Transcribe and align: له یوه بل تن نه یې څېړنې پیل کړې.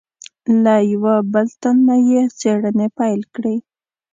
له 0.63 0.75
یوه 0.91 1.15
بل 1.33 1.47
تن 1.61 1.75
نه 1.87 1.95
یې 2.09 2.21
څېړنې 2.39 2.87
پیل 2.97 3.21
کړې. 3.33 3.55